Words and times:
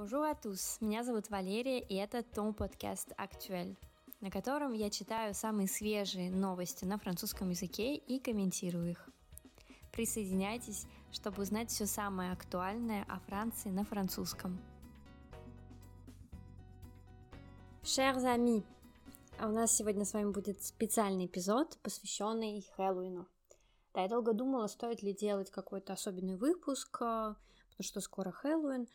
Bonjour 0.00 0.24
à 0.24 0.34
tous, 0.34 0.78
меня 0.80 1.04
зовут 1.04 1.28
Валерия, 1.28 1.78
и 1.78 1.94
это 1.94 2.22
Том 2.22 2.54
подкаст 2.54 3.12
«Актуэль», 3.18 3.76
на 4.22 4.30
котором 4.30 4.72
я 4.72 4.88
читаю 4.88 5.34
самые 5.34 5.68
свежие 5.68 6.30
новости 6.30 6.86
на 6.86 6.96
французском 6.96 7.50
языке 7.50 7.96
и 7.96 8.18
комментирую 8.18 8.92
их. 8.92 9.10
Присоединяйтесь, 9.92 10.86
чтобы 11.12 11.42
узнать 11.42 11.68
все 11.68 11.84
самое 11.84 12.32
актуальное 12.32 13.04
о 13.10 13.18
Франции 13.18 13.68
на 13.68 13.84
французском. 13.84 14.58
Chers 17.82 18.24
amis, 18.24 18.64
а 19.38 19.48
у 19.48 19.52
нас 19.52 19.70
сегодня 19.70 20.06
с 20.06 20.14
вами 20.14 20.30
будет 20.30 20.62
специальный 20.62 21.26
эпизод, 21.26 21.76
посвященный 21.82 22.66
Хэллоуину. 22.74 23.28
Да, 23.92 24.00
я 24.00 24.08
долго 24.08 24.32
думала, 24.32 24.66
стоит 24.68 25.02
ли 25.02 25.12
делать 25.12 25.50
какой-то 25.50 25.92
особенный 25.92 26.36
выпуск, 26.36 27.02
а, 27.02 27.36
потому 27.68 27.84
что 27.84 28.00
скоро 28.00 28.30
Хэллоуин, 28.30 28.88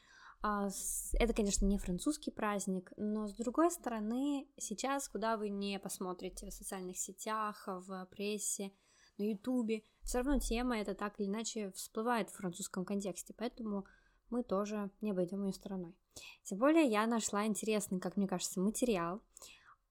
это, 1.14 1.34
конечно, 1.34 1.66
не 1.66 1.77
французский 1.77 2.31
праздник, 2.31 2.91
но 2.98 3.27
с 3.27 3.34
другой 3.34 3.72
стороны, 3.72 4.48
сейчас, 4.58 5.09
куда 5.09 5.38
вы 5.38 5.49
не 5.49 5.80
посмотрите 5.80 6.49
в 6.49 6.53
социальных 6.53 6.98
сетях, 6.98 7.63
в 7.67 8.05
прессе, 8.12 8.72
на 9.17 9.23
ютубе, 9.23 9.84
все 10.03 10.20
равно 10.20 10.39
тема 10.39 10.77
эта 10.77 10.94
так 10.94 11.20
или 11.20 11.27
иначе 11.27 11.72
всплывает 11.72 12.30
в 12.30 12.36
французском 12.36 12.86
контексте, 12.86 13.34
поэтому 13.34 13.86
мы 14.30 14.44
тоже 14.44 14.91
не 15.02 15.12
обойдем 15.12 15.44
ее 15.44 15.53
стороной. 15.53 15.95
Тем 16.44 16.59
более 16.59 16.86
я 16.86 17.08
нашла 17.08 17.45
интересный, 17.45 18.00
как 18.00 18.17
мне 18.17 18.27
кажется, 18.27 18.59
материал. 18.59 19.22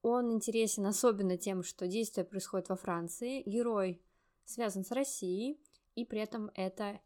Он 0.02 0.30
интересен 0.32 0.86
особенно 0.86 1.36
тем, 1.36 1.62
что 1.62 1.86
действие 1.86 2.24
происходит 2.24 2.68
во 2.68 2.76
Франции, 2.76 3.42
герой 3.46 4.02
связан 4.45 4.84
с 4.84 4.90
Россией, 4.90 5.59
и 5.95 6.04
при 6.04 6.20
этом 6.20 6.50
это 6.54 7.00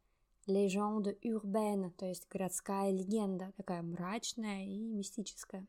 легенда 0.49 1.17
урбана, 1.23 1.91
то 1.93 2.07
есть 2.07 2.29
городская 2.29 2.91
легенда, 2.91 3.53
такая 3.57 3.83
мрачная 3.83 4.65
и 4.65 4.79
мистическая. 4.79 5.67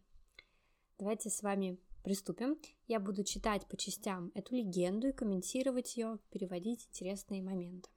Давайте 0.97 1.29
с 1.29 1.43
вами 1.43 1.77
приступим. 2.03 2.57
Я 2.87 2.99
буду 2.99 3.23
читать 3.23 3.67
по 3.67 3.77
частям 3.77 4.31
эту 4.35 4.55
легенду 4.55 5.07
и 5.07 5.13
комментировать 5.13 5.95
ее, 5.95 6.19
переводить 6.31 6.87
интересные 6.89 7.41
моменты. 7.41 7.89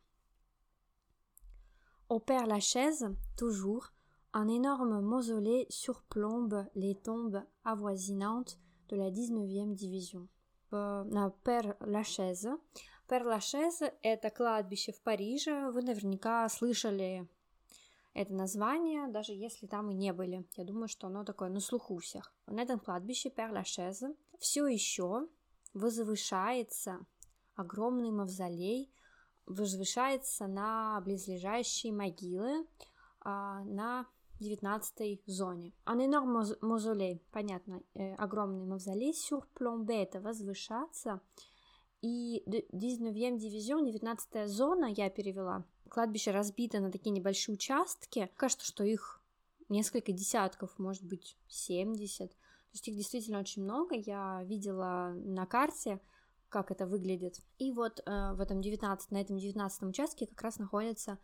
Au 2.09 2.20
Père 2.20 2.47
Lachaise, 2.47 3.17
toujours, 3.39 3.92
un 4.35 4.48
énorme 4.48 5.01
mausolée 5.01 5.67
surplombe 5.70 6.67
les 6.75 6.95
tombes 6.95 7.42
avoisinantes 7.64 8.59
de 8.89 8.97
la 8.97 9.11
19e 9.11 9.75
division. 9.75 10.29
На 10.73 11.31
Père 11.45 11.77
Lachaise 11.81 12.48
Перлашез— 13.13 13.83
это 14.03 14.31
кладбище 14.31 14.91
в 14.93 15.03
Париже. 15.03 15.71
Вы 15.71 15.83
наверняка 15.83 16.49
слышали 16.49 17.29
это 18.15 18.33
название, 18.33 19.07
даже 19.07 19.35
если 19.35 19.67
там 19.67 19.91
и 19.91 19.95
не 19.95 20.15
были. 20.15 20.47
Я 20.57 20.65
думаю, 20.65 20.89
что 20.89 21.09
оно 21.09 21.23
такое 21.23 21.51
на 21.51 21.61
слуху 21.61 21.97
у 21.97 21.99
всех. 21.99 22.33
На 22.47 22.63
этом 22.63 22.81
кладбище 22.81 23.29
Перлашез 23.29 24.03
все 24.39 24.67
еще 24.67 25.29
возвышается 25.75 27.05
огромный 27.55 28.11
мавзолей, 28.11 28.91
возвышается 29.45 30.47
на 30.47 30.99
близлежащие 31.03 31.93
могилы 31.93 32.67
а, 33.21 33.63
на 33.65 34.07
19 34.41 35.21
зоне. 35.27 35.75
Un 35.85 36.01
énorme 36.01 36.45
mausolée, 36.63 37.21
понятно, 37.31 37.83
э, 37.93 38.15
огромный 38.15 38.65
мавзолей, 38.65 39.13
surplombé— 39.13 40.03
это 40.03 40.19
возвышаться, 40.23 41.21
и 42.03 42.42
19 42.47 43.41
дивизион, 43.41 43.86
19 43.86 44.48
зона 44.48 44.86
я 44.86 45.08
перевела. 45.08 45.64
Кладбище 45.89 46.33
разбито 46.33 46.81
на 46.81 46.91
такие 46.91 47.12
небольшие 47.12 47.55
участки. 47.55 48.28
Кажется, 48.36 48.67
что 48.67 48.83
их 48.83 49.20
несколько 49.69 50.12
десятков, 50.12 50.78
может 50.78 51.05
быть, 51.05 51.36
70. 51.47 52.30
То 52.30 52.36
есть 52.73 52.89
их 52.89 52.97
действительно 52.97 53.39
очень 53.39 53.62
много. 53.62 53.95
Я 53.95 54.42
видела 54.45 55.12
на 55.14 55.47
карте, 55.47 56.00
как 56.48 56.73
это 56.73 56.86
выглядит. 56.86 57.41
И 57.58 57.70
вот 57.70 58.01
э, 58.05 58.33
в 58.35 58.41
этом 58.41 58.61
19, 58.61 59.11
на 59.12 59.20
этом 59.20 59.39
19 59.39 59.83
участке 59.85 60.27
как 60.27 60.42
раз 60.42 60.58
находится 60.58 61.18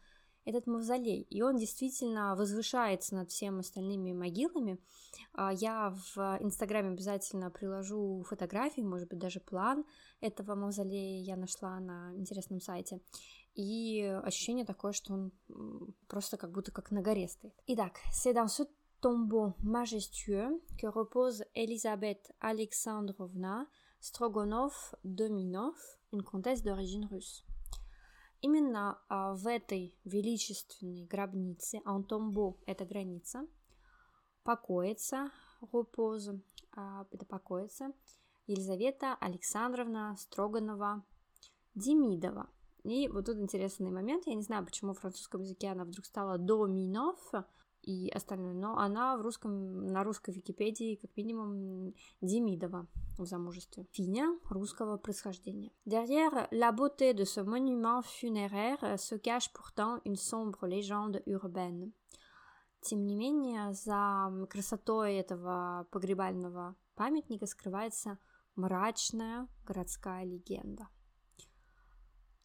этот 0.48 0.66
мавзолей, 0.66 1.22
и 1.22 1.42
он 1.42 1.56
действительно 1.56 2.34
возвышается 2.34 3.14
над 3.14 3.30
всеми 3.30 3.60
остальными 3.60 4.12
могилами. 4.12 4.78
А, 5.34 5.52
я 5.52 5.94
в 6.14 6.38
Инстаграме 6.40 6.90
обязательно 6.90 7.50
приложу 7.50 8.24
фотографии, 8.26 8.80
может 8.80 9.08
быть, 9.08 9.18
даже 9.18 9.40
план 9.40 9.84
этого 10.20 10.54
мавзолея 10.54 11.22
я 11.22 11.36
нашла 11.36 11.78
на 11.80 12.14
интересном 12.16 12.60
сайте. 12.60 13.00
И 13.54 14.02
ощущение 14.24 14.64
такое, 14.64 14.92
что 14.92 15.12
он 15.12 15.32
просто 16.06 16.36
как 16.36 16.52
будто 16.52 16.72
как 16.72 16.90
на 16.90 17.02
горе 17.02 17.28
стоит. 17.28 17.54
Итак, 17.66 17.98
c'est 18.12 18.32
dans 18.32 18.48
ce 18.48 18.64
tombeau 19.00 19.54
majestueux 19.62 20.62
que 20.78 20.86
repose 20.86 21.44
Elisabeth 21.54 22.32
Alexandrovna 22.40 23.66
Strogonov-Dominov, 24.00 25.74
une 26.12 26.22
comtesse 26.22 26.62
d'origine 26.62 27.06
russe. 27.10 27.44
Именно 28.40 28.98
а, 29.08 29.34
в 29.34 29.48
этой 29.48 29.96
величественной 30.04 31.04
гробнице, 31.06 31.80
Антомбо– 31.84 32.56
это 32.66 32.84
граница, 32.84 33.46
покоится, 34.44 35.30
репоз, 35.72 36.30
а, 36.72 37.04
это 37.10 37.26
покоится, 37.26 37.92
Елизавета 38.46 39.16
Александровна 39.16 40.16
Строганова 40.16 41.04
Демидова. 41.74 42.48
И 42.84 43.08
вот 43.08 43.26
тут 43.26 43.38
интересный 43.38 43.90
момент, 43.90 44.26
я 44.26 44.34
не 44.34 44.42
знаю, 44.42 44.64
почему 44.64 44.94
в 44.94 45.00
французском 45.00 45.42
языке 45.42 45.68
она 45.68 45.84
вдруг 45.84 46.06
стала 46.06 46.38
Доминов, 46.38 47.18
и 47.88 48.10
остальное. 48.10 48.52
Но 48.52 48.76
она 48.76 49.16
в 49.16 49.22
русском, 49.22 49.86
на 49.86 50.04
русской 50.04 50.34
Википедии 50.34 50.96
как 50.96 51.16
минимум 51.16 51.94
Демидова 52.20 52.86
в 53.16 53.24
замужестве. 53.24 53.86
Финя 53.92 54.38
русского 54.50 54.98
происхождения. 54.98 55.72
Derrière 55.86 56.48
la 56.50 56.70
beauté 56.70 57.14
de 57.14 57.24
ce 57.24 57.40
monument 57.40 58.02
funéraire 58.02 58.98
se 58.98 59.14
cache 59.14 59.50
pourtant 59.54 60.00
une 60.04 60.16
sombre 60.16 60.66
légende 60.66 61.22
urbaine. 61.26 61.92
Тем 62.80 63.06
не 63.06 63.16
менее, 63.16 63.72
за 63.72 64.46
красотой 64.48 65.14
этого 65.14 65.88
погребального 65.90 66.76
памятника 66.94 67.46
скрывается 67.46 68.18
мрачная 68.54 69.48
городская 69.66 70.24
легенда. 70.24 70.88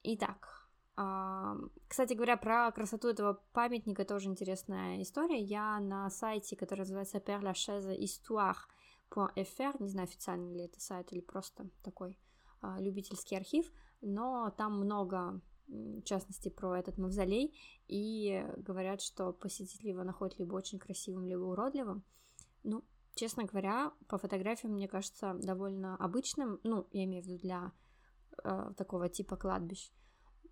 Итак, 0.04 0.63
кстати 0.96 2.14
говоря, 2.14 2.38
про 2.38 2.72
красоту 2.72 3.08
этого 3.08 3.42
памятника 3.54 4.06
тоже 4.06 4.30
интересная 4.30 5.02
история. 5.02 5.42
Я 5.42 5.80
на 5.80 6.10
сайте, 6.10 6.56
который 6.56 6.82
называется 6.82 7.18
Père 7.18 7.42
Lachaise 7.42 7.98
Histoire.fr, 7.98 9.76
не 9.80 9.90
знаю, 9.90 10.06
официальный 10.08 10.54
ли 10.54 10.66
это 10.66 10.80
сайт 10.80 11.12
или 11.12 11.22
просто 11.22 11.70
такой 11.84 12.20
а, 12.62 12.80
любительский 12.80 13.36
архив, 13.36 13.72
но 14.02 14.54
там 14.56 14.80
много 14.80 15.42
в 15.68 16.04
частности, 16.04 16.50
про 16.50 16.78
этот 16.78 16.98
мавзолей, 16.98 17.58
и 17.88 18.46
говорят, 18.58 19.02
что 19.02 19.32
посетители 19.32 19.90
его 19.90 20.04
находят 20.04 20.38
либо 20.38 20.56
очень 20.56 20.78
красивым, 20.78 21.26
либо 21.26 21.44
уродливым. 21.44 22.04
Ну, 22.64 22.84
честно 23.16 23.46
говоря, 23.46 23.94
по 24.08 24.18
фотографиям, 24.18 24.74
мне 24.74 24.88
кажется, 24.88 25.34
довольно 25.42 25.96
обычным, 25.96 26.60
ну, 26.64 26.88
я 26.92 27.06
имею 27.06 27.24
в 27.24 27.28
виду 27.28 27.38
для 27.40 27.72
э, 28.44 28.74
такого 28.78 29.10
типа 29.10 29.38
кладбищ 29.38 29.92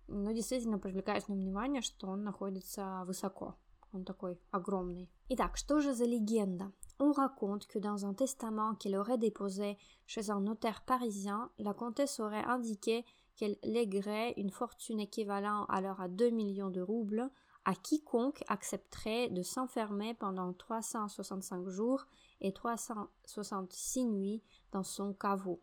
но 0.07 0.31
действительно 0.31 0.79
привлекает 0.79 1.27
мне 1.27 1.37
внимание, 1.37 1.81
что 1.81 2.07
он 2.07 2.23
находится 2.23 3.03
высоко. 3.05 3.55
Он 3.93 4.03
такой 4.03 4.37
огромный. 4.51 5.09
Итак, 5.29 5.57
что 5.57 5.79
же 5.79 5.93
за 5.93 6.05
легенда? 6.05 6.71
On 6.99 7.11
raconte 7.11 7.67
que 7.67 7.79
dans 7.79 8.05
un 8.05 8.13
testament 8.13 8.75
qu'elle 8.75 8.97
aurait 8.97 9.17
déposé 9.17 9.77
chez 10.05 10.29
un 10.29 10.41
notaire 10.41 10.83
parisien, 10.85 11.51
la 11.57 11.73
comtesse 11.73 12.19
aurait 12.19 12.43
indiqué 12.43 13.05
qu'elle 13.35 13.57
léguerait 13.63 14.33
une 14.37 14.49
fortune 14.49 14.99
équivalente 14.99 15.67
alors 15.69 16.01
à 16.01 16.07
2 16.07 16.31
millions 16.31 16.71
de 16.71 16.81
roubles 16.81 17.29
à 17.67 17.75
quiconque 17.75 18.43
accepterait 18.47 19.29
de 19.29 19.43
s'enfermer 19.43 20.13
pendant 20.13 20.53
365 20.53 21.67
jours 21.67 22.05
et 22.39 22.53
366 22.53 24.05
nuits 24.05 24.41
dans 24.71 24.83
son 24.83 25.13
caveau. 25.13 25.61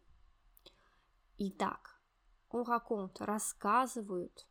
Итак, 1.38 1.80
он 2.49 2.63
raconte, 2.63 3.23
рассказывают, 3.25 4.47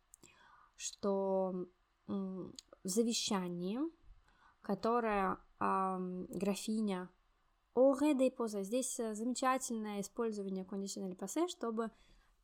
что 0.77 1.67
в 2.07 2.53
завещании, 2.85 3.81
которое 4.63 5.39
э, 5.61 6.27
графиня 6.31 7.11
aurait 7.75 8.15
déposé, 8.15 8.63
здесь 8.65 8.97
замечательное 8.97 10.01
использование 10.01 10.65
conditionnel 10.65 11.15
passé, 11.15 11.49
чтобы 11.49 11.91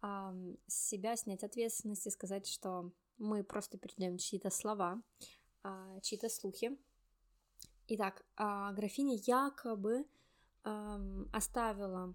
э, 0.03 0.55
с 0.67 0.89
себя 0.89 1.17
снять 1.17 1.45
ответственность 1.45 2.07
и 2.07 2.11
сказать, 2.11 2.47
что 2.47 2.93
мы 3.19 3.45
просто 3.45 3.79
передаем 3.79 4.19
чьи-то 4.19 4.51
слова, 4.51 5.03
э, 5.63 6.01
чьи-то 6.03 6.29
слухи. 6.29 6.77
Итак, 7.89 8.25
э, 8.37 8.73
графиня 8.75 9.17
якобы 9.17 10.07
э, 10.65 11.25
оставила 11.33 12.15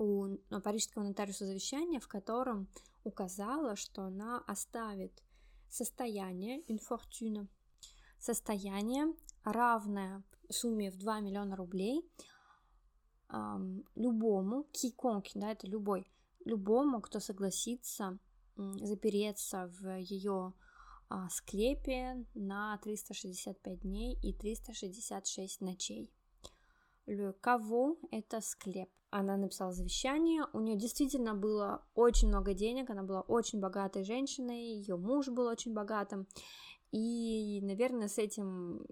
у 0.00 0.38
парижского 0.64 1.02
нотариуса 1.02 1.44
завещание, 1.44 2.00
в 2.00 2.08
котором 2.08 2.68
указала, 3.04 3.76
что 3.76 4.04
она 4.04 4.42
оставит 4.46 5.22
состояние, 5.68 6.62
une 6.72 6.93
fortune, 6.93 7.48
состояние 8.18 9.14
равная 9.44 10.24
сумме 10.48 10.90
в 10.90 10.96
2 10.96 11.20
миллиона 11.20 11.54
рублей 11.54 12.10
любому, 13.94 14.64
киконки, 14.72 15.32
да, 15.34 15.52
это 15.52 15.66
любой, 15.66 16.10
любому, 16.44 17.00
кто 17.02 17.20
согласится 17.20 18.18
запереться 18.56 19.70
в 19.80 19.98
ее 19.98 20.54
а, 21.08 21.28
склепе 21.28 22.26
на 22.34 22.78
365 22.78 23.80
дней 23.80 24.18
и 24.22 24.32
366 24.32 25.60
ночей. 25.60 26.12
Le 27.06 27.32
кого? 27.40 27.96
Это 28.10 28.40
склеп. 28.40 28.88
Она 29.10 29.36
написала 29.36 29.72
завещание, 29.72 30.44
у 30.52 30.60
нее 30.60 30.76
действительно 30.76 31.34
было 31.34 31.84
очень 31.94 32.28
много 32.28 32.54
денег, 32.54 32.90
она 32.90 33.02
была 33.02 33.22
очень 33.22 33.58
богатой 33.58 34.04
женщиной, 34.04 34.76
ее 34.76 34.96
муж 34.96 35.26
был 35.28 35.46
очень 35.46 35.74
богатым, 35.74 36.28
и, 36.92 37.60
наверное, 37.62 38.06
с 38.06 38.18
этим 38.18 38.86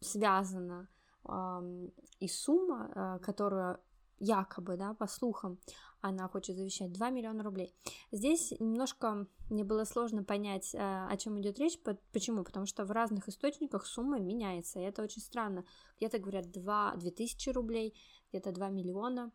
связана 0.00 0.88
э, 1.28 1.88
и 2.18 2.26
сумма, 2.26 2.90
э, 2.92 3.24
которую 3.24 3.78
якобы, 4.18 4.76
да, 4.76 4.94
по 4.94 5.06
слухам, 5.06 5.58
она 6.00 6.28
хочет 6.28 6.56
завещать 6.56 6.92
2 6.92 7.10
миллиона 7.10 7.42
рублей. 7.42 7.74
Здесь 8.12 8.52
немножко 8.58 9.26
мне 9.50 9.64
было 9.64 9.84
сложно 9.84 10.24
понять, 10.24 10.74
э, 10.74 10.78
о 10.78 11.16
чем 11.16 11.40
идет 11.40 11.58
речь. 11.58 11.78
Почему? 12.12 12.44
Потому 12.44 12.66
что 12.66 12.84
в 12.84 12.90
разных 12.90 13.28
источниках 13.28 13.86
сумма 13.86 14.18
меняется, 14.18 14.78
и 14.78 14.82
это 14.82 15.02
очень 15.02 15.22
странно. 15.22 15.64
Где-то 15.98 16.18
говорят 16.18 16.50
2, 16.50 16.94
2000 16.96 17.50
рублей, 17.50 17.94
где-то 18.30 18.52
2 18.52 18.68
миллиона. 18.68 19.32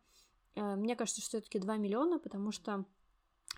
Э, 0.54 0.76
мне 0.76 0.96
кажется, 0.96 1.20
что 1.20 1.30
все-таки 1.30 1.58
2 1.58 1.76
миллиона, 1.76 2.18
потому 2.18 2.52
что 2.52 2.84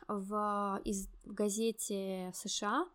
в, 0.09 0.81
из, 0.85 1.09
в 1.25 1.33
газете 1.33 2.33
США 2.35 2.87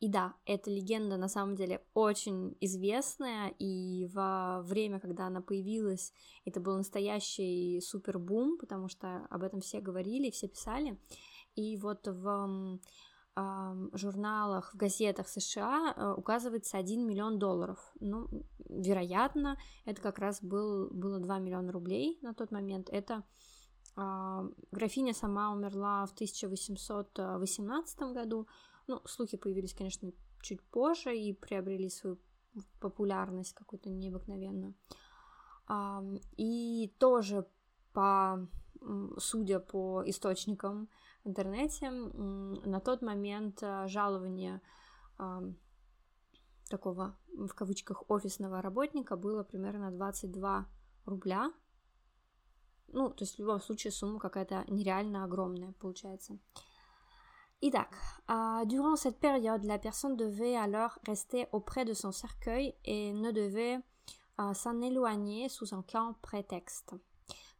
и 0.00 0.08
да, 0.08 0.34
эта 0.46 0.70
легенда 0.70 1.16
на 1.16 1.28
самом 1.28 1.56
деле 1.56 1.82
очень 1.92 2.56
известная, 2.60 3.48
и 3.58 4.06
во 4.12 4.62
время, 4.62 5.00
когда 5.00 5.26
она 5.26 5.40
появилась, 5.40 6.12
это 6.44 6.60
был 6.60 6.76
настоящий 6.76 7.80
супер 7.80 8.20
бум, 8.20 8.58
потому 8.58 8.88
что 8.88 9.26
об 9.28 9.42
этом 9.42 9.60
все 9.60 9.80
говорили, 9.80 10.30
все 10.30 10.46
писали. 10.46 11.00
И 11.56 11.76
вот 11.78 12.06
в 12.06 12.78
э, 13.34 13.88
журналах, 13.92 14.72
в 14.72 14.76
газетах 14.76 15.28
США 15.28 15.94
э, 15.96 16.14
указывается 16.16 16.78
1 16.78 17.04
миллион 17.04 17.40
долларов. 17.40 17.92
Ну, 17.98 18.28
вероятно, 18.68 19.58
это 19.84 20.00
как 20.00 20.20
раз 20.20 20.40
был, 20.40 20.90
было 20.90 21.18
2 21.18 21.40
миллиона 21.40 21.72
рублей 21.72 22.20
на 22.22 22.34
тот 22.34 22.52
момент. 22.52 22.88
Это 22.88 23.14
э, 23.14 23.47
графиня 24.70 25.14
сама 25.14 25.52
умерла 25.52 26.06
в 26.06 26.12
1818 26.12 27.98
году, 28.12 28.46
ну, 28.86 29.00
слухи 29.04 29.36
появились, 29.36 29.74
конечно, 29.74 30.12
чуть 30.40 30.62
позже 30.62 31.16
и 31.16 31.32
приобрели 31.32 31.88
свою 31.90 32.18
популярность 32.80 33.54
какую-то 33.54 33.90
необыкновенную. 33.90 34.74
И 36.36 36.94
тоже 36.98 37.46
по 37.92 38.48
судя 39.18 39.60
по 39.60 40.02
источникам 40.06 40.88
в 41.24 41.28
интернете, 41.28 41.90
на 41.90 42.80
тот 42.80 43.02
момент 43.02 43.62
а, 43.62 43.88
жалование 43.88 44.60
такого, 46.68 47.16
в 47.32 47.54
кавычках, 47.54 48.04
офисного 48.08 48.62
работника 48.62 49.16
было 49.16 49.42
примерно 49.42 49.90
22 49.90 50.68
рубля. 51.06 51.52
Ну, 52.92 53.10
то 53.10 53.24
есть 53.24 53.36
в 53.36 53.38
любом 53.40 53.60
случае 53.60 53.92
сумма 53.92 54.18
какая-то 54.18 54.64
нереально 54.68 55.24
огромная 55.24 55.72
получается. 55.72 56.38
Итак, 57.60 57.88
euh, 58.28 58.64
durant 58.66 58.94
cette 58.94 59.18
période, 59.18 59.64
la 59.64 59.78
personne 59.78 60.16
devait 60.16 60.56
alors 60.56 60.98
rester 61.06 61.46
auprès 61.50 61.84
de 61.84 61.92
son 61.92 62.12
cercueil 62.12 62.74
et 62.84 63.12
не 63.12 63.32
devait 63.32 63.80
euh, 64.38 64.54
s'en 64.54 64.80
éloigner 64.80 65.48
sous 65.48 65.74
aucun 65.74 66.14
prétexte. 66.22 66.94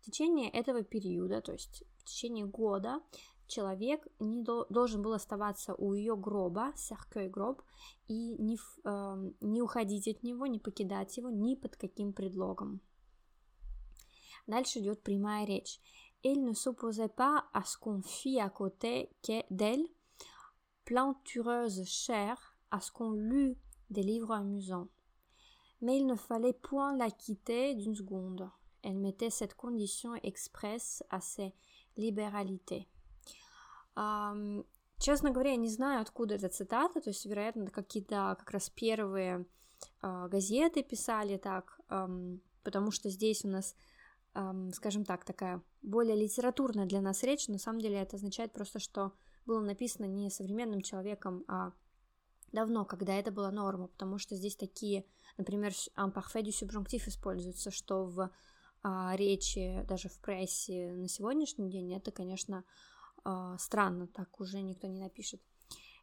В 0.00 0.10
течение 0.10 0.50
этого 0.50 0.82
периода, 0.82 1.40
то 1.40 1.52
есть 1.52 1.84
в 1.98 2.04
течение 2.04 2.46
года, 2.46 3.00
человек 3.48 4.06
не 4.20 4.42
до, 4.42 4.66
должен 4.70 5.02
был 5.02 5.14
оставаться 5.14 5.75
у 5.75 5.92
ее 5.94 6.16
гроба, 6.16 6.72
cercueil 6.76 7.28
гроб, 7.28 7.62
и 8.06 8.36
не, 8.38 8.56
э, 8.84 9.30
не 9.40 9.60
уходить 9.60 10.06
от 10.06 10.22
него, 10.22 10.46
не 10.46 10.60
покидать 10.60 11.16
его 11.16 11.28
ни 11.28 11.56
под 11.56 11.76
каким 11.76 12.12
предлогом. 12.12 12.80
Дальше 14.47 14.79
идет 14.79 15.03
прямая 15.03 15.45
речь. 15.45 15.79
Il 16.23 16.44
ne 16.44 16.53
s'opposait 16.53 17.09
pas 17.09 17.45
à 17.53 17.63
ce 17.63 17.77
qu'on 17.77 18.01
fit 18.01 18.39
à 18.39 18.50
côté 18.50 19.09
d'elle, 19.50 19.85
plantureuse 20.85 21.83
chère 21.85 22.55
à 22.71 22.79
ce 22.79 22.91
qu'on 22.91 23.11
lut 23.11 23.57
des 23.89 24.03
livres 24.03 24.31
amusants. 24.31 24.88
Mais 25.81 25.97
il 25.97 26.05
ne 26.05 26.15
fallait 26.15 26.53
point 26.53 26.95
la 26.95 27.11
quitter 27.11 27.75
d'une 27.75 27.95
seconde. 27.95 28.50
Elle 28.81 28.97
mettait 28.97 29.29
cette 29.29 29.55
condition 29.55 30.15
expresse 30.15 31.03
à 31.09 31.19
ses 31.21 31.53
libéralités. 31.97 32.88
Um, 33.95 34.65
честно 34.97 35.29
говоря, 35.29 35.51
я 35.51 35.57
не 35.57 35.69
знаю, 35.69 36.01
откуда 36.01 36.35
эта 36.35 36.50
цитата, 36.50 37.00
то 37.00 37.09
есть, 37.09 37.25
вероятно, 37.25 37.69
какие-то 37.69 38.35
как 38.39 38.50
раз 38.51 38.69
первые 38.69 39.45
uh, 40.01 40.27
газеты 40.29 40.83
писали 40.83 41.38
так, 41.38 41.79
um, 41.89 42.39
потому 42.63 42.91
что 42.91 43.09
здесь 43.09 43.45
у 43.45 43.50
нас 43.50 43.75
скажем 44.73 45.05
так, 45.05 45.25
такая 45.25 45.62
более 45.82 46.17
литературная 46.17 46.87
для 46.87 47.00
нас 47.00 47.23
речь, 47.23 47.49
на 47.49 47.58
самом 47.58 47.81
деле 47.81 47.96
это 47.96 48.17
означает 48.17 48.52
просто, 48.52 48.79
что 48.79 49.12
было 49.46 49.61
написано 49.61 50.05
не 50.06 50.31
современным 50.31 50.82
человеком, 50.82 51.44
а 51.49 51.73
давно, 52.52 52.85
когда 52.85 53.14
это 53.14 53.32
была 53.32 53.50
норма, 53.50 53.88
потому 53.88 54.19
что 54.19 54.37
здесь 54.37 54.56
такие, 54.56 55.05
например, 55.37 55.73
imparfait 55.96 56.43
du 56.43 56.50
subjonctif 56.50 57.08
используются, 57.08 57.70
что 57.70 58.05
в 58.05 58.31
а, 58.82 59.17
речи, 59.17 59.85
даже 59.88 60.08
в 60.08 60.20
прессе 60.20 60.93
на 60.93 61.08
сегодняшний 61.08 61.70
день, 61.70 61.94
это, 61.94 62.11
конечно, 62.12 62.64
а, 63.25 63.58
странно, 63.58 64.06
так 64.06 64.40
уже 64.40 64.61
никто 64.61 64.87
не 64.87 65.00
напишет. 65.00 65.43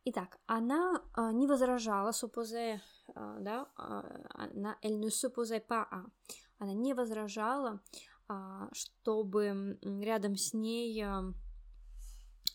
Итак, 0.05 0.39
она 0.45 1.03
а, 1.13 1.31
не 1.31 1.47
возражала, 1.47 2.11
supposé, 2.11 2.79
а, 3.15 3.39
да, 3.39 3.67
а, 3.75 4.03
она, 4.35 4.77
elle 4.81 4.99
ne 4.99 5.09
supposait 5.09 5.65
pas 5.65 5.87
она 6.57 6.73
не 6.73 6.93
возражала 6.93 7.69
а, 7.71 7.79
чтобы 8.71 9.79
рядом 9.81 10.35
с 10.35 10.53
ней 10.53 10.99
а, 11.03 11.31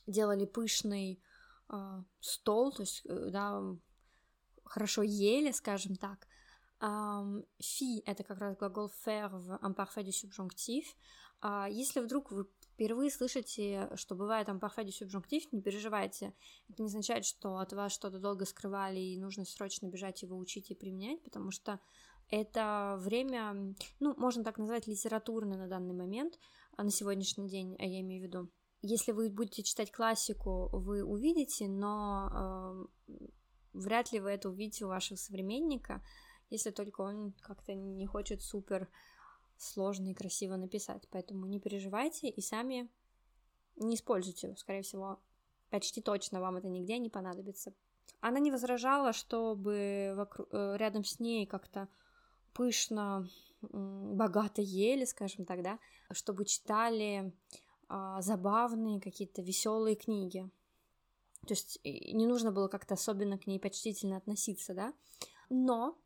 делали 0.06 0.44
пышный 0.44 1.22
а, 1.68 2.04
стол, 2.20 2.72
то 2.72 2.82
есть, 2.82 3.02
э, 3.04 3.30
да, 3.30 3.62
хорошо 4.64 5.02
ели, 5.02 5.52
скажем 5.52 5.96
так. 5.96 6.26
Фи— 7.58 8.00
это 8.06 8.24
как 8.24 8.38
раз 8.38 8.56
глагол 8.56 8.90
faire 9.04 9.28
в 9.28 9.58
imparfait 9.62 10.02
du 10.02 10.12
subjonctif. 10.12 10.86
Если 11.68 12.00
вдруг 12.00 12.30
вы 12.30 12.46
впервые 12.72 13.10
слышите, 13.10 13.90
что 13.96 14.14
бывает 14.14 14.48
imparfait 14.48 14.86
du 14.86 14.90
subjonctif, 14.90 15.42
не 15.52 15.60
переживайте. 15.60 16.32
Это 16.70 16.82
не 16.82 16.88
означает, 16.88 17.26
что 17.26 17.58
от 17.58 17.74
вас 17.74 17.92
что-то 17.92 18.18
долго 18.18 18.46
скрывали 18.46 18.98
и 18.98 19.18
нужно 19.18 19.44
срочно 19.44 19.88
бежать 19.88 20.22
его 20.22 20.38
учить 20.38 20.70
и 20.70 20.74
применять, 20.74 21.22
потому 21.22 21.50
что 21.50 21.80
это 22.30 22.96
время, 22.98 23.74
ну, 23.98 24.14
можно 24.16 24.44
так 24.44 24.58
назвать, 24.58 24.86
литературное 24.86 25.58
на 25.58 25.68
данный 25.68 25.94
момент, 25.94 26.38
а 26.76 26.84
на 26.84 26.90
сегодняшний 26.90 27.48
день, 27.48 27.76
а 27.78 27.84
я 27.84 28.00
имею 28.00 28.22
в 28.22 28.26
виду. 28.26 28.48
Если 28.82 29.12
вы 29.12 29.28
будете 29.28 29.62
читать 29.62 29.92
классику, 29.92 30.70
вы 30.72 31.04
увидите, 31.04 31.68
но 31.68 32.86
э, 33.08 33.16
вряд 33.74 34.12
ли 34.12 34.20
вы 34.20 34.30
это 34.30 34.48
увидите 34.48 34.86
у 34.86 34.88
вашего 34.88 35.16
современника, 35.16 36.02
если 36.48 36.70
только 36.70 37.02
он 37.02 37.34
как-то 37.42 37.74
не 37.74 38.06
хочет 38.06 38.42
супер 38.42 38.88
сложно 39.58 40.10
и 40.10 40.14
красиво 40.14 40.56
написать. 40.56 41.06
Поэтому 41.10 41.46
не 41.46 41.60
переживайте 41.60 42.28
и 42.28 42.40
сами 42.40 42.88
не 43.76 43.96
используйте. 43.96 44.56
Скорее 44.56 44.82
всего, 44.82 45.20
почти 45.68 46.00
точно 46.00 46.40
вам 46.40 46.56
это 46.56 46.68
нигде 46.68 46.98
не 46.98 47.10
понадобится. 47.10 47.74
Она 48.20 48.38
не 48.38 48.50
возражала, 48.50 49.12
чтобы 49.12 50.14
вокруг, 50.16 50.48
э, 50.52 50.76
рядом 50.78 51.04
с 51.04 51.20
ней 51.20 51.46
как-то 51.46 51.88
пышно, 52.52 53.28
богато 53.62 54.62
ели, 54.62 55.04
скажем 55.04 55.44
так, 55.44 55.62
да, 55.62 55.78
чтобы 56.12 56.44
читали 56.44 57.32
а, 57.88 58.20
забавные 58.22 59.00
какие-то 59.00 59.42
веселые 59.42 59.96
книги. 59.96 60.48
То 61.46 61.54
есть 61.54 61.80
не 61.84 62.26
нужно 62.26 62.52
было 62.52 62.68
как-то 62.68 62.94
особенно 62.94 63.38
к 63.38 63.46
ней 63.46 63.58
почтительно 63.58 64.16
относиться, 64.16 64.74
да. 64.74 64.92
Но 65.48 65.98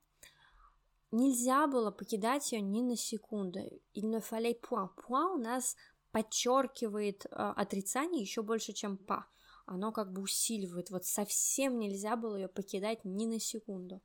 нельзя 1.10 1.66
было 1.66 1.90
покидать 1.90 2.52
ее 2.52 2.60
ни 2.60 2.82
на 2.82 2.96
секунду. 2.96 3.60
Il 3.94 4.10
ne 4.10 4.20
fallait 4.20 4.60
point. 4.60 4.90
Point 5.08 5.34
у 5.34 5.38
нас 5.38 5.76
подчеркивает 6.12 7.26
э, 7.26 7.28
отрицание 7.30 8.22
еще 8.22 8.42
больше, 8.42 8.72
чем 8.72 8.96
па. 8.96 9.26
Оно 9.66 9.90
как 9.92 10.12
бы 10.12 10.22
усиливает. 10.22 10.90
Вот 10.90 11.04
совсем 11.04 11.78
нельзя 11.78 12.16
было 12.16 12.36
ее 12.36 12.48
покидать 12.48 13.04
ни 13.04 13.26
на 13.26 13.40
секунду 13.40 14.00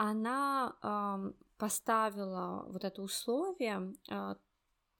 она 0.00 0.74
поставила 1.58 2.64
вот 2.68 2.84
это 2.84 3.02
условие, 3.02 3.92
э, 4.10 4.34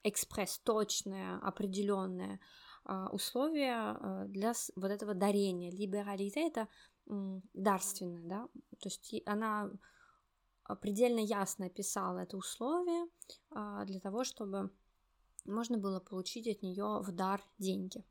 экспресс, 0.03 0.59
точное, 0.59 1.39
определенное 1.39 2.39
э, 2.85 3.07
условие 3.11 3.97
э, 3.99 4.25
для 4.27 4.53
вот 4.75 4.91
этого 4.91 5.15
дарения. 5.15 5.71
Либералите 5.71 6.47
это 6.47 6.67
дарственное, 7.53 8.23
да, 8.23 8.47
то 8.79 8.89
есть 8.89 9.13
она 9.25 9.71
предельно 10.81 11.19
ясно 11.19 11.65
описал 11.65 12.17
это 12.17 12.37
условие 12.37 13.07
а, 13.49 13.83
для 13.85 13.99
того, 13.99 14.23
чтобы 14.23 14.71
можно 15.45 15.79
было 15.79 15.99
получить 15.99 16.47
от 16.47 16.61
нее 16.61 17.01
в 17.01 17.11
дар 17.11 17.41
деньги. 17.57 18.05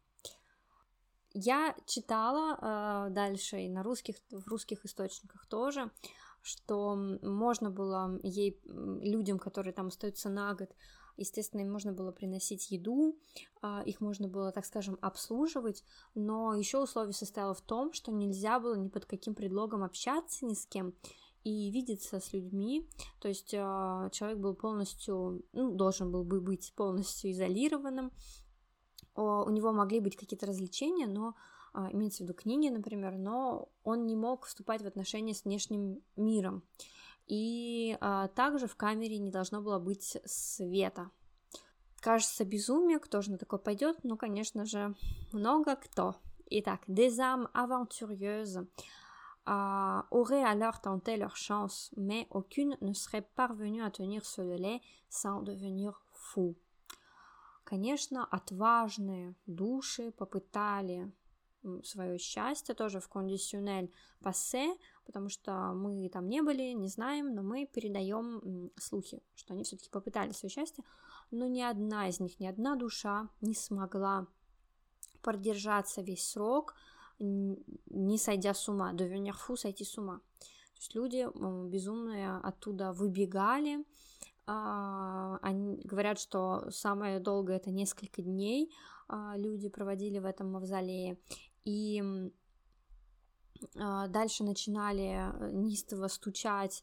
Я 1.32 1.76
читала 1.86 3.06
э, 3.08 3.10
дальше 3.10 3.60
и 3.60 3.68
на 3.68 3.84
русских, 3.84 4.16
в 4.30 4.48
русских 4.48 4.84
источниках 4.84 5.46
тоже, 5.46 5.90
что 6.42 6.96
можно 7.22 7.70
было 7.70 8.18
ей, 8.22 8.60
людям, 8.64 9.38
которые 9.38 9.72
там 9.72 9.88
остаются 9.88 10.28
на 10.28 10.54
год, 10.54 10.70
естественно, 11.16 11.60
им 11.60 11.72
можно 11.72 11.92
было 11.92 12.12
приносить 12.12 12.70
еду, 12.70 13.18
э, 13.62 13.82
их 13.84 14.00
можно 14.00 14.28
было, 14.28 14.52
так 14.52 14.64
скажем, 14.64 14.98
обслуживать, 15.00 15.84
но 16.14 16.54
еще 16.54 16.78
условие 16.78 17.12
состояло 17.12 17.54
в 17.54 17.60
том, 17.60 17.92
что 17.92 18.12
нельзя 18.12 18.58
было 18.58 18.74
ни 18.74 18.88
под 18.88 19.04
каким 19.06 19.34
предлогом 19.34 19.82
общаться 19.82 20.46
ни 20.46 20.54
с 20.54 20.66
кем, 20.66 20.94
и 21.42 21.70
видеться 21.70 22.20
с 22.20 22.32
людьми, 22.34 22.86
то 23.18 23.28
есть 23.28 23.54
э, 23.54 23.56
человек 24.12 24.38
был 24.38 24.54
полностью, 24.54 25.44
ну, 25.52 25.74
должен 25.74 26.10
был 26.10 26.24
бы 26.24 26.40
быть 26.40 26.72
полностью 26.74 27.30
изолированным, 27.30 28.12
у 29.16 29.50
него 29.50 29.72
могли 29.72 30.00
быть 30.00 30.16
какие-то 30.16 30.46
развлечения, 30.46 31.06
но 31.06 31.28
а, 31.28 31.34
имеется 31.92 32.18
в 32.18 32.26
виду 32.26 32.34
книги, 32.34 32.68
например, 32.68 33.16
но 33.16 33.68
он 33.84 34.06
не 34.06 34.16
мог 34.16 34.46
вступать 34.46 34.82
в 34.82 34.86
отношения 34.86 35.34
с 35.34 35.44
внешним 35.44 36.00
миром. 36.16 36.62
И 37.26 37.96
а, 38.00 38.28
также 38.28 38.66
в 38.66 38.74
камере 38.74 39.18
не 39.18 39.30
должно 39.30 39.60
было 39.62 39.78
быть 39.78 40.18
света. 40.24 41.10
Кажется, 42.00 42.44
безумие, 42.44 42.98
кто 42.98 43.20
же 43.20 43.30
на 43.30 43.38
такое 43.38 43.60
пойдет? 43.60 43.98
Ну, 44.02 44.16
конечно 44.16 44.64
же, 44.64 44.94
много 45.32 45.76
кто. 45.76 46.16
Итак, 46.50 46.80
des 46.88 47.20
âmes 47.20 47.48
aventureuses 47.54 48.66
euh, 49.48 50.02
auraient 50.10 50.42
alors 50.42 50.80
tenté 50.80 51.16
leur 51.16 51.36
chance, 51.36 51.92
mais 51.96 52.26
aucune 52.30 52.76
ne 52.80 52.92
serait 52.92 53.22
parvenue 53.36 53.84
à 53.84 53.90
tenir 53.90 54.24
ce 54.24 54.40
délai 54.40 54.80
sans 55.08 55.42
devenir 55.42 56.02
fou. 56.10 56.56
Конечно, 57.64 58.24
отважные 58.24 59.36
души 59.46 60.10
попытали 60.10 61.12
свое 61.84 62.18
счастье 62.18 62.74
тоже 62.74 63.00
в 63.00 63.08
кондиционель 63.08 63.92
пассе, 64.20 64.76
потому 65.04 65.28
что 65.28 65.72
мы 65.74 66.08
там 66.08 66.28
не 66.28 66.42
были, 66.42 66.72
не 66.72 66.88
знаем, 66.88 67.34
но 67.34 67.42
мы 67.42 67.66
передаем 67.66 68.70
слухи, 68.76 69.22
что 69.34 69.54
они 69.54 69.64
все-таки 69.64 69.90
попытали 69.90 70.32
свое 70.32 70.50
счастье, 70.50 70.84
но 71.30 71.46
ни 71.46 71.60
одна 71.60 72.08
из 72.08 72.20
них, 72.20 72.38
ни 72.40 72.46
одна 72.46 72.76
душа 72.76 73.28
не 73.40 73.54
смогла 73.54 74.26
продержаться 75.22 76.00
весь 76.00 76.26
срок, 76.26 76.74
не 77.18 78.18
сойдя 78.18 78.54
с 78.54 78.68
ума, 78.68 78.92
до 78.92 79.06
фу 79.32 79.56
сойти 79.56 79.84
с 79.84 79.98
ума. 79.98 80.20
То 80.38 80.76
есть 80.76 80.94
люди 80.94 81.28
безумные 81.68 82.38
оттуда 82.38 82.92
выбегали, 82.92 83.84
а, 84.46 85.38
они 85.42 85.76
говорят, 85.84 86.18
что 86.18 86.70
самое 86.70 87.20
долгое 87.20 87.58
это 87.58 87.70
несколько 87.70 88.22
дней 88.22 88.74
а, 89.06 89.34
люди 89.36 89.68
проводили 89.68 90.18
в 90.18 90.24
этом 90.24 90.50
мавзолее. 90.50 91.18
И 91.64 92.02
а, 93.76 94.08
дальше 94.08 94.44
начинали 94.44 95.32
э, 95.32 95.50
неистово 95.52 96.08
стучать, 96.08 96.82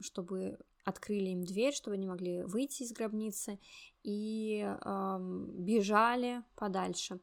чтобы 0.00 0.58
открыли 0.82 1.28
им 1.28 1.44
дверь, 1.44 1.72
чтобы 1.72 1.94
они 1.94 2.08
могли 2.08 2.42
выйти 2.42 2.82
из 2.82 2.92
гробницы, 2.92 3.60
и 4.02 4.68
бежали 5.58 6.42
подальше. 6.56 7.20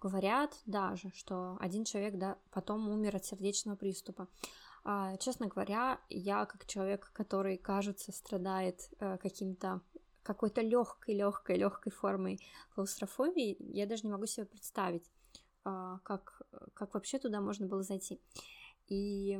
Говорят 0.00 0.58
даже, 0.64 1.12
что 1.14 1.58
один 1.60 1.84
человек 1.84 2.14
да, 2.16 2.38
потом 2.50 2.88
умер 2.88 3.16
от 3.16 3.26
сердечного 3.26 3.76
приступа. 3.76 4.28
А, 4.84 5.16
честно 5.18 5.46
говоря, 5.46 6.00
я 6.08 6.44
как 6.44 6.66
человек, 6.66 7.12
который, 7.12 7.56
кажется, 7.56 8.10
страдает 8.10 8.88
э, 8.98 9.16
каким-то 9.18 9.80
какой-то 10.24 10.60
легкой, 10.60 11.16
легкой, 11.16 11.56
легкой 11.56 11.90
формой 11.92 12.40
клаустрофобии, 12.74 13.56
я 13.58 13.86
даже 13.86 14.04
не 14.04 14.12
могу 14.12 14.26
себе 14.26 14.46
представить, 14.46 15.04
как, 15.62 16.42
как 16.74 16.94
вообще 16.94 17.18
туда 17.18 17.40
можно 17.40 17.66
было 17.66 17.82
зайти. 17.82 18.20
И 18.88 19.36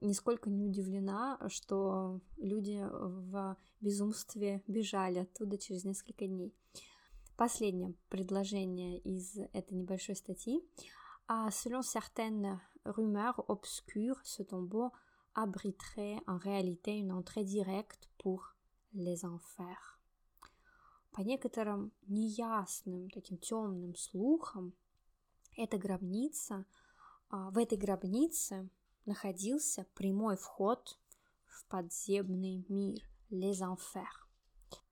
нисколько 0.00 0.50
не 0.50 0.64
удивлена, 0.64 1.38
что 1.48 2.20
люди 2.38 2.84
в 2.90 3.56
безумстве 3.80 4.62
бежали 4.66 5.20
оттуда 5.20 5.58
через 5.58 5.84
несколько 5.84 6.26
дней. 6.26 6.54
Последнее 7.36 7.94
предложение 8.08 8.98
из 8.98 9.36
этой 9.52 9.74
небольшой 9.74 10.16
статьи. 10.16 10.64
А 11.28 11.48
selon 11.48 11.82
certaines 11.82 12.58
rumeur 12.84 13.44
obscure, 13.48 14.20
ce 14.24 14.42
tombeau 14.42 14.90
abriterait 15.34 16.18
en 16.26 16.36
réalité 16.36 16.98
une 16.98 17.12
entrée 17.12 17.44
directe 17.44 18.08
pour 18.18 18.54
les 18.92 19.24
enfers. 19.24 19.98
По 21.12 21.20
некоторым 21.20 21.92
неясным, 22.06 23.10
таким 23.10 23.38
темным 23.38 23.94
слухам, 23.94 24.72
эта 25.56 25.78
гробница, 25.78 26.64
в 27.30 27.58
этой 27.58 27.78
гробнице 27.78 28.68
находился 29.06 29.86
прямой 29.94 30.36
вход 30.36 30.98
в 31.46 31.66
подземный 31.66 32.64
мир, 32.68 33.02
les 33.30 33.60
enfers. 33.60 34.06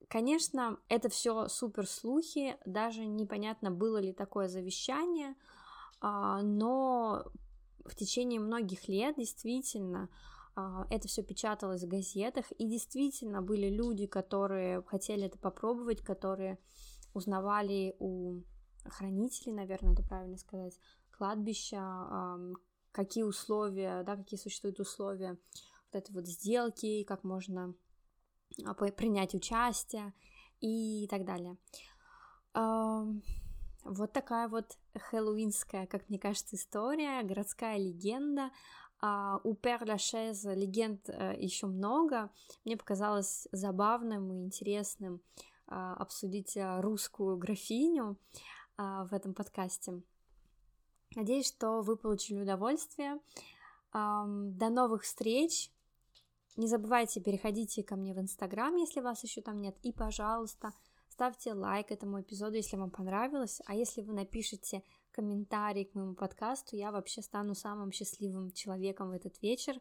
Конечно, 0.08 0.78
это 0.88 1.08
все 1.08 1.46
супер 1.48 1.86
слухи, 1.86 2.56
даже 2.64 3.06
непонятно, 3.06 3.70
было 3.70 3.98
ли 3.98 4.12
такое 4.12 4.48
завещание, 4.48 5.36
но 6.02 7.24
в 7.84 7.94
течение 7.94 8.40
многих 8.40 8.88
лет 8.88 9.16
действительно 9.16 10.08
а, 10.56 10.86
это 10.90 11.08
все 11.08 11.22
печаталось 11.22 11.84
в 11.84 11.88
газетах, 11.88 12.50
и 12.52 12.66
действительно 12.66 13.40
были 13.40 13.68
люди, 13.68 14.06
которые 14.06 14.82
хотели 14.82 15.26
это 15.26 15.38
попробовать, 15.38 16.02
которые 16.02 16.58
узнавали 17.14 17.96
у 17.98 18.40
хранителей, 18.84 19.52
наверное, 19.52 19.92
это 19.92 20.02
правильно 20.02 20.36
сказать, 20.36 20.78
кладбища, 21.10 22.38
какие 22.92 23.24
условия, 23.24 24.02
да, 24.04 24.16
какие 24.16 24.38
существуют 24.38 24.80
условия 24.80 25.38
вот 25.92 26.02
этой 26.02 26.12
вот 26.12 26.26
сделки, 26.26 27.04
как 27.04 27.24
можно 27.24 27.74
а, 28.64 28.74
принять 28.74 29.34
участие 29.34 30.12
и 30.60 31.06
так 31.08 31.24
далее. 31.24 31.56
Вот 33.84 34.12
такая 34.12 34.48
вот 34.48 34.76
хэллоуинская, 34.94 35.86
как 35.86 36.08
мне 36.08 36.18
кажется, 36.18 36.56
история, 36.56 37.22
городская 37.22 37.78
легенда. 37.78 38.50
Uh, 39.02 39.40
у 39.44 39.54
Пер 39.54 39.82
Лашез 39.88 40.44
легенд 40.44 41.08
э, 41.08 41.34
еще 41.38 41.66
много. 41.66 42.30
Мне 42.66 42.76
показалось 42.76 43.48
забавным 43.50 44.30
и 44.30 44.44
интересным 44.44 45.22
uh, 45.68 45.94
обсудить 45.94 46.58
русскую 46.80 47.38
графиню 47.38 48.18
в 48.80 49.12
этом 49.12 49.34
подкасте. 49.34 50.00
Надеюсь, 51.14 51.48
что 51.48 51.82
вы 51.82 51.96
получили 51.96 52.40
удовольствие. 52.40 53.18
До 53.92 54.70
новых 54.70 55.02
встреч! 55.02 55.70
Не 56.56 56.66
забывайте, 56.66 57.20
переходите 57.20 57.82
ко 57.82 57.96
мне 57.96 58.12
в 58.12 58.18
Инстаграм, 58.18 58.74
если 58.76 59.00
вас 59.00 59.22
еще 59.22 59.40
там 59.40 59.60
нет. 59.60 59.76
И, 59.82 59.92
пожалуйста, 59.92 60.72
ставьте 61.08 61.54
лайк 61.54 61.90
этому 61.90 62.20
эпизоду, 62.20 62.56
если 62.56 62.76
вам 62.76 62.90
понравилось, 62.90 63.60
а 63.66 63.74
если 63.74 64.02
вы 64.02 64.12
напишите 64.12 64.82
комментарий 65.12 65.84
к 65.84 65.94
моему 65.94 66.14
подкасту, 66.14 66.76
я 66.76 66.92
вообще 66.92 67.22
стану 67.22 67.54
самым 67.54 67.92
счастливым 67.92 68.52
человеком 68.52 69.10
в 69.10 69.12
этот 69.12 69.40
вечер, 69.42 69.74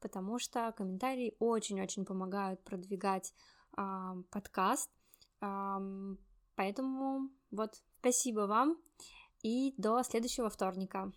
потому 0.00 0.38
что 0.38 0.72
комментарии 0.72 1.36
очень-очень 1.38 2.04
помогают 2.04 2.62
продвигать 2.64 3.34
э, 3.76 3.82
подкаст, 4.30 4.90
э, 5.40 6.16
поэтому 6.56 7.30
вот 7.50 7.82
спасибо 8.00 8.40
вам 8.40 8.78
и 9.42 9.74
до 9.76 10.02
следующего 10.02 10.48
вторника. 10.48 11.12